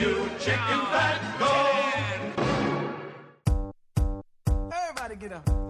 [0.00, 1.52] you chicken fat, go.
[4.70, 5.67] Everybody get up.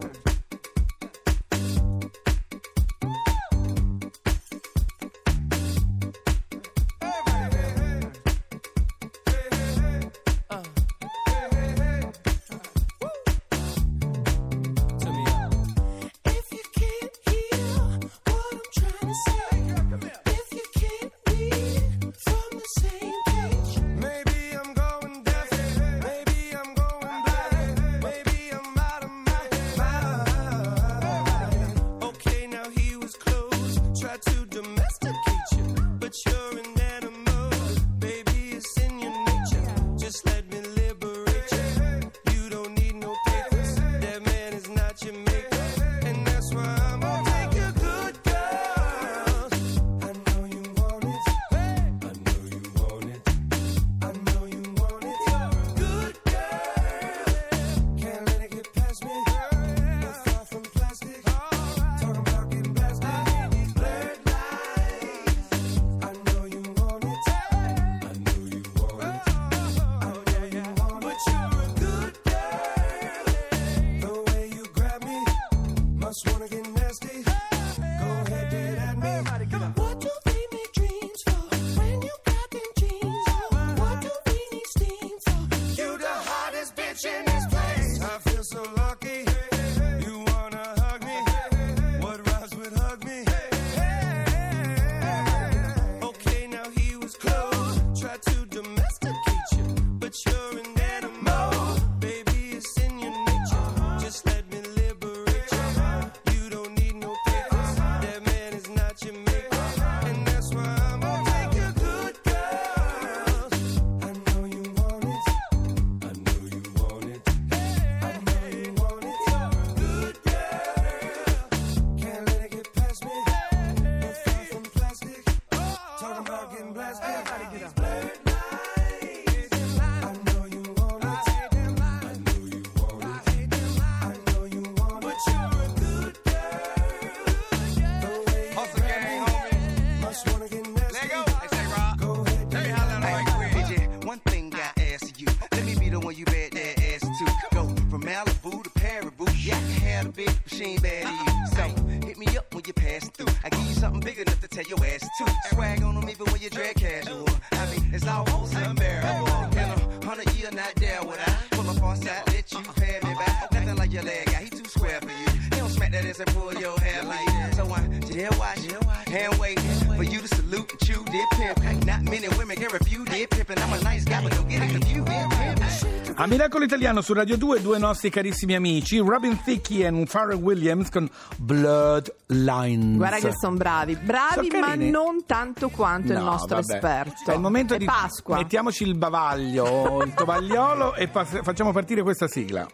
[154.63, 155.55] Tell your ass to.
[155.55, 157.29] Swag on them even when you drag casual.
[157.53, 159.29] I mean, it's almost unbearable.
[159.53, 162.99] In a hundred year, not there would I pull up on side, let you pay
[163.05, 163.53] me back.
[163.53, 165.41] Nothing like your leg guy, he too square for you.
[165.45, 167.55] He don't smack that ass and pull your hair like that.
[167.55, 168.65] So I jail watch,
[169.07, 169.59] hand wait
[169.99, 171.85] for you to salute and chew did pimp.
[171.85, 174.63] Not many women can refuse did pimp, and I'm a nice guy, but don't get
[174.63, 176.17] it confused.
[176.21, 180.89] A Miracolo Italiano su Radio 2 due nostri carissimi amici Robin Thicke e Pharrell Williams
[180.91, 182.97] con Bloodlines.
[182.97, 186.75] Guarda che sono bravi, bravi Sono ma non tanto quanto il No, nostro vabbè.
[186.75, 187.31] esperto.
[187.31, 188.37] È il momento È di Pasqua.
[188.37, 192.67] mettiamoci il bavaglio, il tovagliolo e pa- facciamo partire questa sigla.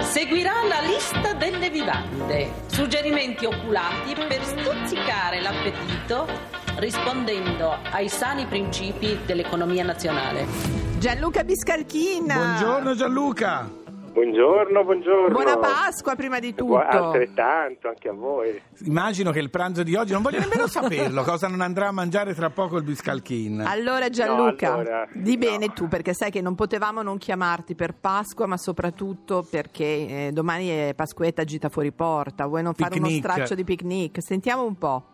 [0.00, 6.26] Seguirà la lista delle vivande, suggerimenti oculati per stuzzicare l'appetito
[6.78, 10.46] rispondendo ai sani principi dell'economia nazionale.
[10.98, 12.34] Gianluca Biscalchina.
[12.34, 13.70] Buongiorno Gianluca.
[14.12, 15.28] Buongiorno, buongiorno.
[15.28, 16.76] Buona Pasqua prima di tutto.
[16.78, 18.60] Altrettanto, anche a voi.
[18.84, 22.34] Immagino che il pranzo di oggi non voglio nemmeno saperlo cosa non andrà a mangiare
[22.34, 23.60] tra poco il Biscalchin.
[23.60, 25.72] Allora Gianluca, No, allora, di bene no.
[25.72, 29.84] tu perché sai che non potevamo non chiamarti per Pasqua ma soprattutto perché
[30.26, 34.20] eh, domani è Pasquetta gita fuori porta, vuoi non fare uno straccio di picnic?
[34.20, 35.04] Sentiamo un po'.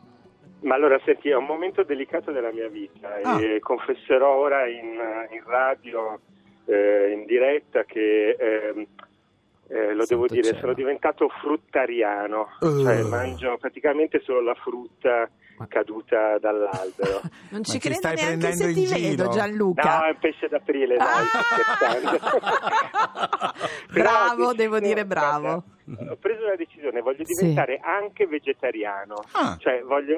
[0.64, 3.38] Ma allora, senti, è un momento delicato della mia vita Ah.
[3.40, 4.94] e confesserò ora in,
[5.30, 6.18] in radio,
[6.66, 8.86] eh, in diretta, che ehm,
[9.68, 10.58] eh, lo devo dire, cielo.
[10.58, 12.82] sono diventato fruttariano, Uh.
[12.82, 15.28] cioè mangio praticamente solo la frutta
[15.68, 17.20] caduta dall'albero.
[17.54, 19.08] Non ci credo stai neanche se prendendo ti in giro?
[19.22, 19.98] vedo Gianluca.
[19.98, 21.06] No, è un pesce d'aprile, dai.
[23.92, 25.64] Però bravo, ho devo deciso- dire bravo.
[25.84, 27.34] guarda, ho preso una decisione, voglio Sì.
[27.44, 29.14] diventare anche vegetariano.
[29.32, 29.56] Ah.
[29.58, 30.16] Cioè, voglio...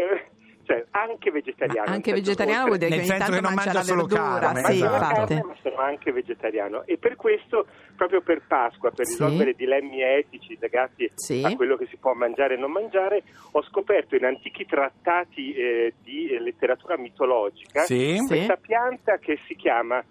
[0.66, 1.88] Cioè, anche vegetariano.
[1.92, 3.86] Anche nel senso, vegetariano vuol dire che Nel ogni senso tanto che non mangia mangia
[3.86, 5.14] solo verdura, carne, sì, infatti.
[5.14, 9.12] carne, ma sono anche vegetariano e per questo, proprio per Pasqua, per Sì.
[9.12, 11.42] risolvere dilemmi etici legati Sì.
[11.44, 13.22] a quello che si può mangiare e non mangiare,
[13.52, 18.16] ho scoperto in antichi trattati eh, di eh, letteratura mitologica Sì?
[18.18, 18.26] Sì.
[18.26, 20.02] questa pianta che si chiama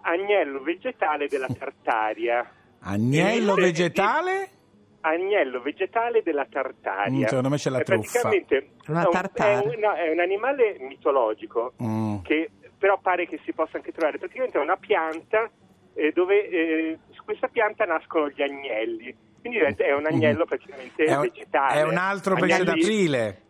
[0.00, 2.44] agnello vegetale della Tartaria.
[2.80, 4.48] Agnello vegetale?
[5.02, 7.24] Agnello vegetale della Tartaria.
[7.24, 8.28] Mm, secondo me c'è la È truffa.
[8.28, 9.60] Una è un- tartara.
[9.62, 12.22] È un, no, è un animale mitologico Mm.
[12.22, 14.18] che però pare che si possa anche trovare.
[14.18, 15.48] Praticamente è una pianta
[15.94, 19.14] eh, dove eh, su questa pianta nascono gli agnelli.
[19.40, 21.80] Quindi è un agnello praticamente È un, vegetale.
[21.80, 23.40] è un altro pesce d'aprile.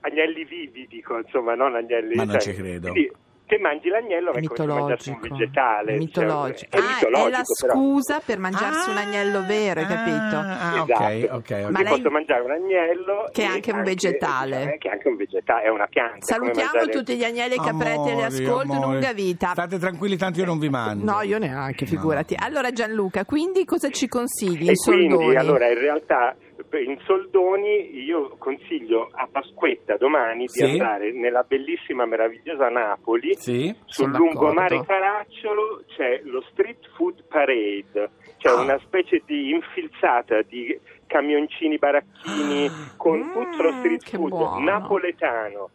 [0.00, 2.14] agnelli vivi, dico, insomma, non agnelli.
[2.14, 2.90] Ma non ci credo.
[2.92, 3.12] Quindi,
[3.48, 5.36] se mangi l'agnello è come se mangiassi un mitologico.
[5.36, 5.96] vegetale.
[5.96, 6.70] Mitologico.
[6.70, 7.72] cioè, è ah, mitologico, è la però.
[7.74, 10.36] scusa per mangiarsi un agnello vero, hai capito?
[10.36, 11.34] Ah, ok, Esatto.
[11.36, 11.50] ok, ok.
[11.70, 14.74] Ma Io lei- posso mangiare un agnello Che è e anche un vegetale.
[14.74, 16.18] eh, che è anche un vegetale, è una pianta.
[16.20, 18.90] Salutiamo mangiare- tutti gli agnelli e caprette Amori, le ascolto, amori.
[18.92, 19.48] lunga vita.
[19.52, 21.04] State tranquilli, tanto io non vi mangio.
[21.04, 22.34] No, io neanche, figurati.
[22.38, 25.36] Allora Gianluca, quindi cosa ci consigli in E quindi, soldoni?
[25.36, 26.34] allora, in realtà,
[26.82, 30.64] in soldoni io consiglio a Pasquetta domani Sì.
[30.64, 33.34] di andare nella bellissima, meravigliosa Napoli.
[33.34, 33.74] Sì?
[33.84, 34.84] Sul lungomare.
[34.84, 38.60] Caracciolo c'è lo Street Food Parade, c'è Ah.
[38.60, 44.58] una specie di infilzata di camioncini baracchini con Mm, tutto lo street food buono.
[44.64, 45.70] napoletano,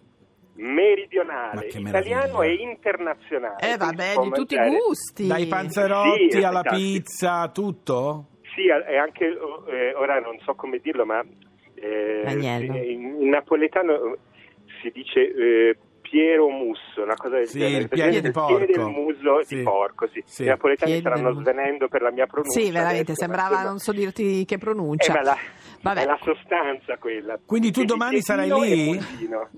[0.56, 3.56] meridionale, italiano e internazionale.
[3.74, 5.27] Eh vabbè, di tutti i gusti.
[5.27, 8.25] Dai panzerotti Sì, alla pizza, tutto?
[8.56, 11.24] Sì, e anche eh, ora non so come dirlo, ma
[11.75, 14.18] eh, in, in napoletano eh,
[14.81, 17.83] si dice eh, Piero Musso, una cosa del Sì, genere.
[17.83, 18.57] il piede piede porco.
[18.65, 19.56] del muso Sì.
[19.57, 20.21] di porco, sì.
[20.25, 20.44] Sì.
[20.44, 21.39] I napoletani Piede muso.
[21.39, 22.59] svenendo per la mia pronuncia.
[22.59, 25.13] Sì, veramente, adesso, sembrava, ma non so dirti che pronuncia.
[25.13, 25.38] Eh, ma la,
[25.81, 26.01] Vabbè.
[26.01, 27.39] è la sostanza quella.
[27.45, 28.98] Quindi tu domani sarai lì?
[28.98, 29.00] e.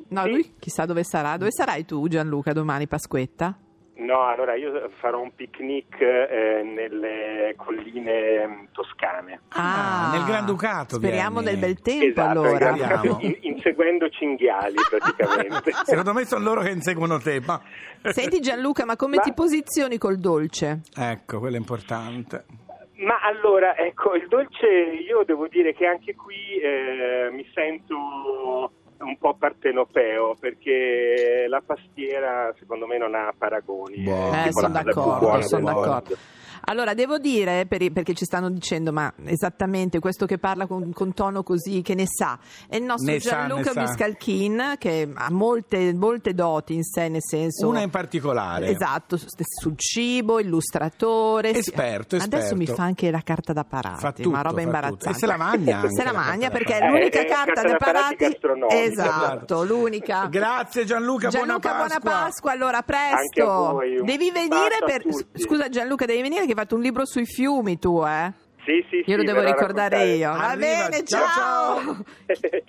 [0.09, 0.29] No, Sì.
[0.29, 1.37] lui chissà dove sarà.
[1.37, 3.57] Dove sarai tu, Gianluca, domani, Pasquetta?
[3.95, 9.41] No, allora io farò un picnic eh, nelle colline mm, toscane.
[9.49, 11.59] Ah, nel Granducato Speriamo vieni.
[11.59, 12.69] del bel tempo Esatto, allora.
[12.69, 13.17] in- Speriamo.
[13.21, 15.71] in- inseguendo cinghiali praticamente.
[15.85, 17.61] Secondo me sono loro che inseguono te, ma...
[18.11, 20.81] Senti Gianluca, ma come Ma- ti posizioni col dolce?
[20.97, 22.45] Ecco, quello è importante.
[22.95, 28.71] Ma allora, ecco, il dolce io devo dire che anche qui eh, mi sento
[29.03, 34.03] un po' partenopeo perché la pastiera secondo me non ha paragoni.
[34.03, 36.17] È Eh, sono d'accordo, sono d'accordo.
[36.65, 40.91] Allora, devo dire, per i- perché ci stanno dicendo, ma esattamente questo che parla con,
[40.93, 42.39] con tono così, che ne sa,
[42.69, 43.81] è il nostro Ne Gianluca sa.
[43.81, 47.67] Biscalchin, che ha molte, molte doti in sé, nel senso...
[47.67, 48.67] Una in particolare.
[48.67, 51.51] Esatto, su- sul cibo, illustratore.
[51.53, 51.59] sì.
[51.59, 52.55] Esperto, Adesso esperto.
[52.55, 54.97] mi fa anche la carta da parati, Fa tutto, ma roba imbarazzante.
[55.05, 55.15] tutto.
[55.15, 57.75] E se la magna anche Se la magna perché è l'unica Eh, carta carta da
[57.77, 58.37] parati.
[58.69, 60.27] Esatto, l'unica.
[60.31, 62.11] Grazie Gianluca, Gianluca, buona buona Pasqua.
[62.11, 62.51] Pasqua.
[62.51, 62.85] Allora, Anche
[63.33, 63.51] presto.
[63.51, 64.47] a voi, un Devi venire
[64.79, 65.01] bacio a per.
[65.03, 65.41] tutti.
[65.41, 68.31] Scusa, Gianluca, devi venire che hai fatto un libro sui fiumi tu, eh?
[68.65, 70.15] Sì, sì, Io lo devo ricordare raccontare.
[70.15, 70.31] io.
[70.31, 72.05] Va Arriva, bene, ciao,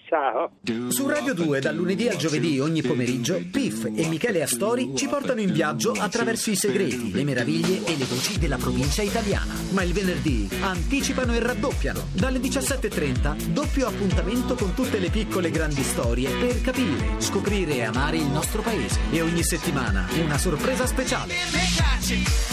[0.09, 0.51] ciao.
[0.65, 0.91] Ciao.
[0.91, 5.41] Su Radio 2 dal lunedì al giovedì ogni pomeriggio Piff e Michele Astori ci portano
[5.41, 9.55] in viaggio attraverso i segreti, le meraviglie e le voci della provincia italiana.
[9.71, 12.09] Ma il venerdì anticipano e raddoppiano.
[12.13, 17.83] Dalle 17.30 doppio appuntamento con tutte le piccole e grandi storie per capire, scoprire e
[17.85, 18.99] amare il nostro paese.
[19.13, 21.35] E ogni settimana una sorpresa speciale.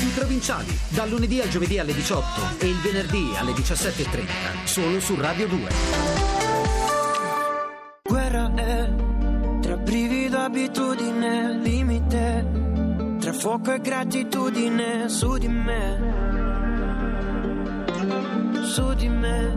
[0.02, 5.16] I provinciali, dal lunedì al giovedì alle 18 e il venerdì alle 17.30, solo su
[5.16, 5.70] Radio 2.
[8.02, 8.90] Guerra è
[9.62, 16.00] tra brivido, abitudine, limite, tra fuoco e gratitudine su di me,
[18.64, 19.54] su di me.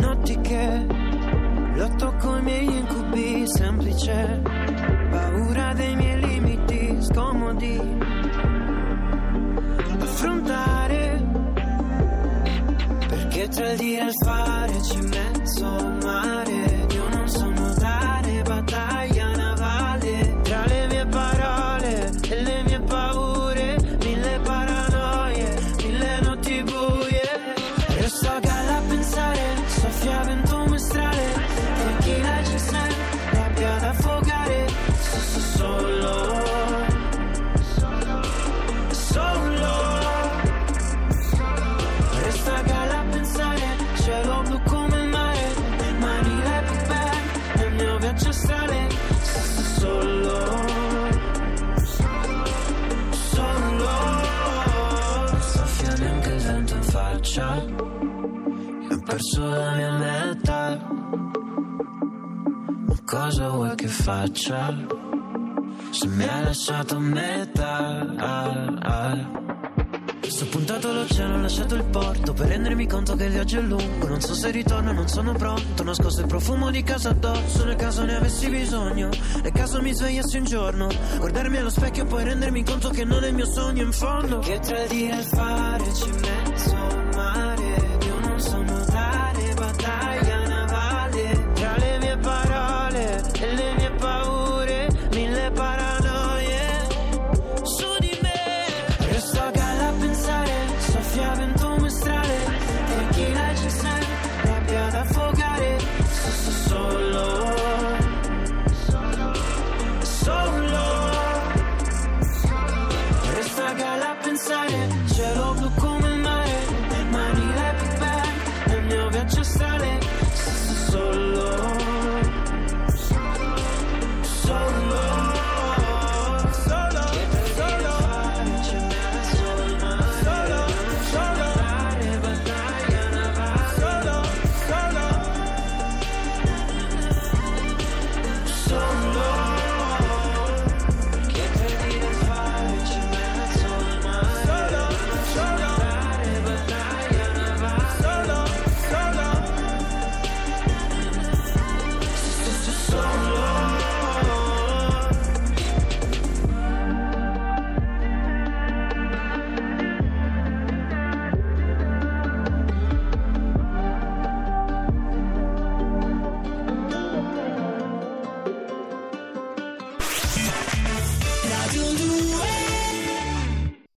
[0.00, 0.86] Notti che
[1.74, 4.42] lotto coi miei incubi, semplice,
[5.10, 5.39] paura
[13.72, 15.66] il dire il fare c'è mezzo
[16.02, 16.86] mare.
[16.90, 20.40] Io non so nuotare, battaglia navale.
[20.42, 26.89] Tra le mie parole e le mie paure Mille paranoie, mille notti buie
[59.10, 60.78] perso la mia metà.
[62.86, 64.74] Ma cosa vuoi che faccia?
[65.90, 68.68] Se mi hai lasciato a metà.
[70.20, 74.06] Sto puntato all'oceano, ho lasciato il porto Per rendermi conto che il viaggio è lungo
[74.06, 78.04] Non so se ritorno, non sono pronto Nascosto il profumo di casa addosso Nel caso
[78.04, 79.10] ne avessi bisogno
[79.42, 80.88] Nel caso mi svegliassi un giorno
[81.18, 84.38] Guardarmi allo specchio e poi rendermi conto che non è il mio sogno in fondo
[84.38, 86.79] Che tra il fare c'è mezzo